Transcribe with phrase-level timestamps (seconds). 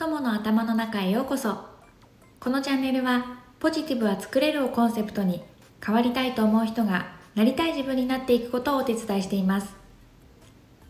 [0.00, 1.58] 友の頭の中へようこそ。
[2.40, 5.42] このチャンネルはポジティブは作れるをコンセプトに
[5.84, 9.74] 変わりたいと思う人がなりたい自分になっていくことをお手伝いしています。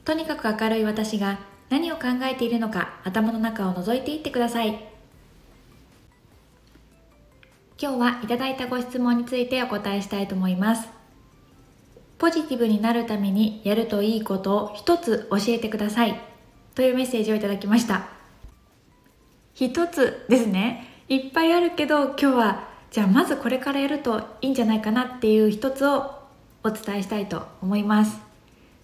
[0.05, 4.69] とにかく明るい私が何を考えているのか頭の中を覗いていってください。
[7.83, 10.89] 今日はいただいたご質問についてお答えしたいと思います。
[12.17, 16.21] ポジティブになるためにやるといいことを一つ教えてください。
[16.77, 18.20] というメッセージをいただきました。
[19.67, 20.87] 一つですね。
[21.11, 26.15] いっぱいあるけど今日はじゃあまずこれからやるといいんじゃないかなっていう一つを
[26.65, 28.19] お伝えしたいと思います。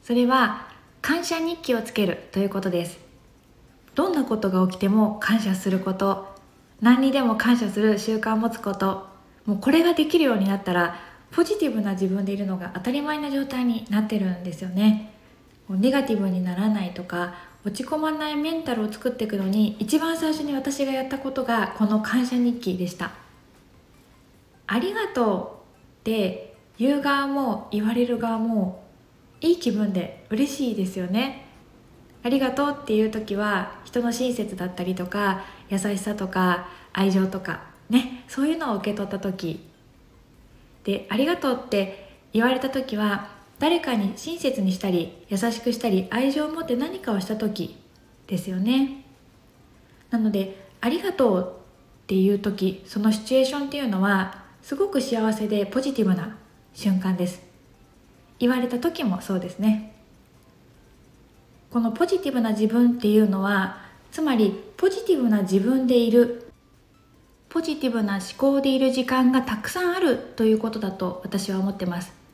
[0.02, 0.68] それは
[1.00, 2.98] 感謝日記をつけるということです。
[3.94, 6.26] どんなことが起きても感謝すること。
[6.82, 9.06] 何にでも感謝する習慣を持つこと。
[9.46, 11.00] もうこれができるようになったら
[11.30, 15.14] ポジティブな自分でいるのが当たり前な状態になってるんですよね。
[15.70, 17.34] ネガティブにならないとか
[17.66, 23.10] 落ち込まないメンタルを作っていくのに一番最初に私がやったことがこの感謝日記でした。
[24.68, 28.84] ありがとうって言う側も言われる側も
[29.40, 31.48] いい気分で嬉しいですよね。
[32.22, 39.68] ありがとうっていう時は人の親切だったりとか優しさとか愛情とかねそういうのを受け取った時。
[40.84, 47.76] でありがとうって言われた時は誰かに親切にしたり優しくしたり愛情を持って何かをした時
[48.26, 49.04] ですよね。
[50.10, 51.56] なのでありがとう
[52.04, 56.36] っていう時そのシチュエーションっていうのはすごく幸せでポジティブな
[56.74, 57.40] 瞬間です。
[58.38, 59.94] 言われた時もそうですね。
[61.70, 63.78] このポジティブな自分っていうのは
[64.10, 66.50] つまりポジティブな自分でいる
[67.48, 72.25] ポジティブな思考でいる時間がたくさんあるということだと私は思ってます。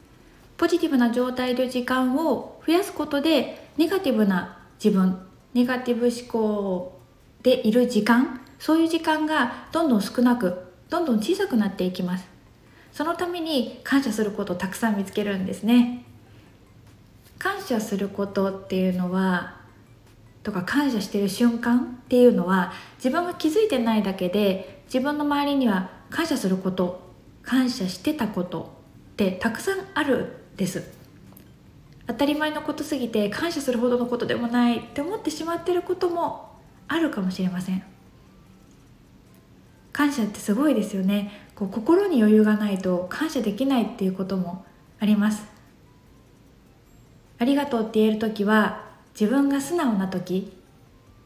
[0.56, 5.18] ポジティブな状態で時間を増やすことでネガティブな自分
[5.54, 7.00] ネガティブ思考
[7.42, 12.28] でいる時間そういう時間がどんどん少なくどんどん小さくなっていきます。
[12.92, 16.04] そのために感謝することをたくさん見つけるんですね。
[17.38, 19.56] 感謝することっていうのは
[20.42, 27.10] とか感謝してる瞬間っていうのは自分が気づいてないだけで自分の周りには感謝すること
[27.42, 28.72] 感謝してたこと
[29.12, 30.84] ってたくさんあるです。
[32.06, 36.52] 当たり前のことすぎて感謝するほどのことでもないって思ってしまってることも
[36.86, 37.82] あるかもしれません。
[39.92, 41.32] 感謝ってすごいですよね。
[41.56, 44.64] こう心に余裕がないと感謝できないっていうことも
[45.00, 45.44] あります。
[47.40, 48.84] ありがとうって言える時は
[49.18, 50.56] 自分が素直な時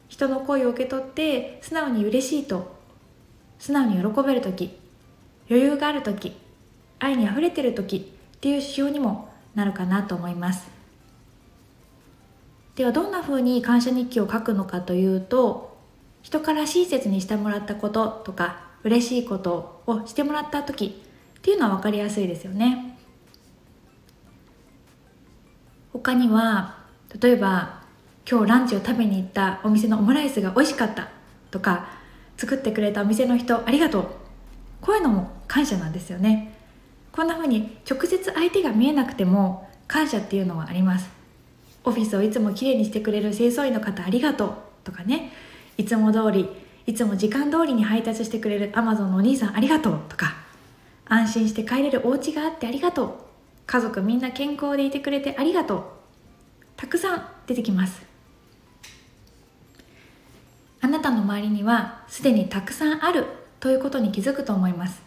[0.08, 2.74] 人の声を受け取って素直に嬉しいと
[3.58, 4.78] 素直に喜べる時
[5.50, 6.32] 余裕がある時
[6.98, 9.25] 愛にあふれてる時っていう指標にも
[9.56, 10.68] なるかなと思います。
[12.76, 15.76] ではどんな風に感謝日記を書くのかというと
[16.22, 21.02] 人から親切にしてもらったこととか嬉しいことをしてもらった時
[21.38, 22.98] っていうのは分かりやすいですよね。
[25.92, 26.84] 他には
[27.20, 27.82] 例えば
[28.30, 31.08] 今日ランチを食べに行ったお店のオムライスが美味しかった
[31.50, 31.88] とか
[32.36, 34.06] 作ってくれたお店の人ありがとう。
[34.82, 36.55] こういうのも感謝なんですよね。
[37.16, 41.08] こんな風に直接相手が見えなくても感謝っていうのはあります。
[41.82, 44.54] オフィスをいつもきれいにしてくれる清掃員の方ありがとう
[44.84, 45.32] とかね。
[45.78, 46.46] いつも通り
[46.86, 50.34] いつも時間通りに配達してくれるアマゾンのお兄さんありがとうとか。
[51.06, 53.10] 安心して帰れるお家があってありがとう。
[53.66, 55.82] 家族みんな健康でいてくれてありがとう。
[56.76, 58.02] たくさん出てきます。
[60.82, 63.24] あなたの周りにはすでにたくさんある
[63.58, 65.05] ということに気づくと思います。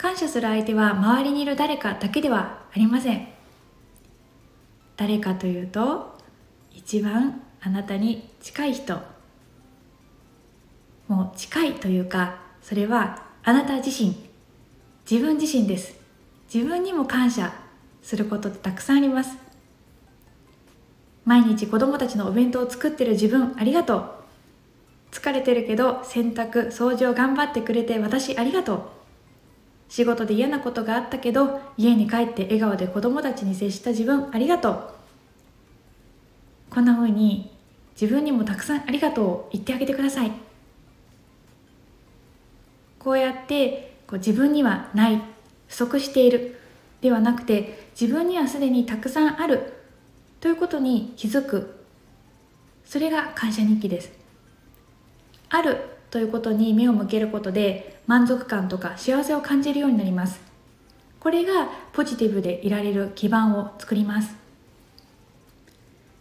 [0.00, 3.28] 感謝する相手は周りにいる誰かだけではありません。
[4.96, 6.16] 誰かというと
[6.70, 8.98] 一番あなたに近い人。
[11.06, 14.16] もう近いというかそれはあなた自身。
[15.08, 15.94] 自分自身です。
[16.50, 17.52] 自分にも感謝
[18.00, 19.36] することってたくさんあります。
[21.26, 24.10] 毎日子供たちのお弁当を作ってる自分ありがとう。
[25.12, 28.99] 疲れてるけど洗濯掃除を頑張ってくれて私ありがとう。
[29.90, 34.90] 仕事で嫌なことがあったけど家に帰って笑顔で子供たちに接した自分ありがとう。
[36.70, 37.52] こんな風に
[38.00, 40.32] 自分にもたくさんありがとうを言ってあげてください。
[43.00, 45.20] こうやってこう自分にはない
[45.66, 46.60] 不足している
[47.00, 49.72] ではなくて自分にはすでにたくさんある
[50.38, 51.84] ということに気づく。
[52.84, 54.12] それが感謝日記です。
[55.48, 55.78] ある
[56.10, 60.40] ということに目を向けることで満足感とか幸せを感じるようになります。
[61.20, 64.34] これがポジティブでいられる基盤を作ります。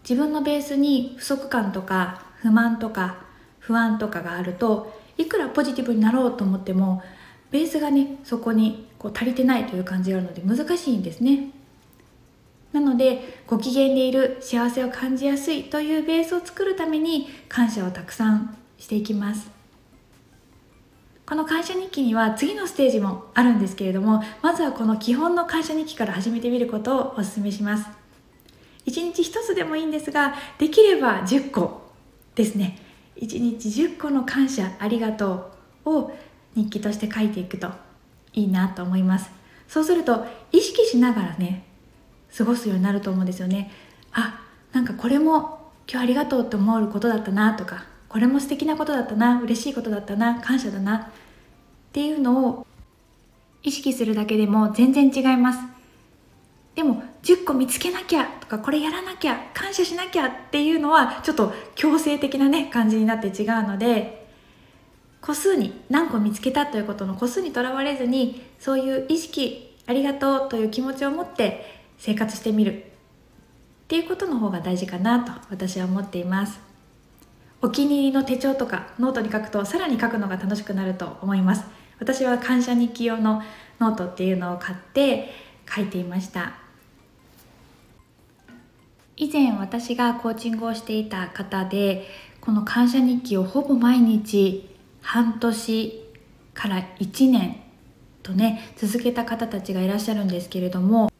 [0.04, 3.18] 自分のベースに不足感とか不満とか
[3.60, 7.04] 不安とかがあるといくらポジティブになろうと思っても
[7.52, 11.52] ベースがねそこにこう足りてないという感じがあるので難しいんですね。
[12.72, 19.59] なのでご機嫌でいる幸せを感じやすいというベースを作るために感謝をたくさんしていきます。
[21.30, 27.88] この感謝日記には次のステージもあるんですけれどもまずはこの基本の感謝日記から始めてみることをお勧めします。
[28.88, 31.84] 1日1つでもいいんですができれば10個
[32.34, 32.80] ですね。
[33.18, 35.52] 1日10個の感謝ありがと
[35.86, 36.18] うを
[36.56, 37.70] 日記として書いていくと
[38.34, 39.30] いいなと思います。
[39.68, 41.64] そうすると意識しながらね
[42.36, 43.70] 過ごすようになると思うんですよね。
[44.14, 44.42] あ
[44.72, 51.04] なんかこれも今日ありがとうって思うことだったなとかこれも素敵なことだったな嬉しいことだったな感謝だなっ
[51.94, 52.68] ていうのを
[53.62, 55.60] 意識するだけでも全然違います。
[56.76, 64.28] でも10個見つけなきゃとかこれやらなきゃ感謝しなきゃっていうのはちょっと強制的なね感じになって違うので
[65.20, 72.84] 個数に何個見つけたということの個数にとらわれずにそういう意識ありがとうという気持ちを持って生活してみるっ
[73.90, 76.69] ていうことの方が大事かなと私は思っています。
[77.62, 81.66] お気に入りの手帳とかノートに書くとさらに書くのが楽しくなると思います。
[82.00, 83.44] 私は感謝日記用の
[83.80, 85.30] ノートっていうのを買って
[85.70, 86.54] 書いていました。
[89.18, 92.08] 以前私がコーチングをしていた方で
[92.40, 96.04] この感謝日記をほぼ毎日半年
[96.54, 97.58] から1年
[98.24, 101.12] とね続けた方たちがいらっしゃるんですけれども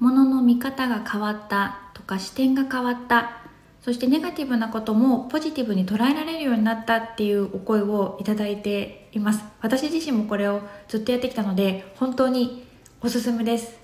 [0.00, 3.41] 物の見方が変わったとか視点が変わった
[3.82, 9.42] そしてネガティブなこともポジティブに捉えられるようになったっていうお声をいただいています。
[9.60, 12.64] 私自身もこれをずっとやってきたので本当に
[13.00, 13.76] おすすめです。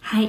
[0.00, 0.28] はい。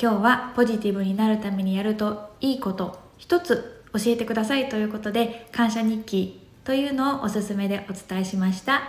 [0.00, 8.82] 今日はポジティブになるためにやるといいこと一つ教えてくださいということで感謝日記というのをおすすめでお伝えしました。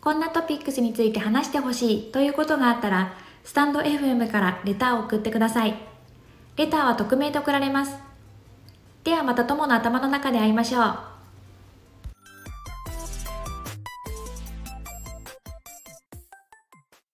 [0.00, 5.95] こんなトピックスについて話してほしいということがあったらスタンド FM からレターを送ってください。
[6.56, 7.94] レターは匿名で送られます。
[9.04, 11.15] ではまた友の頭の中で会いましょう。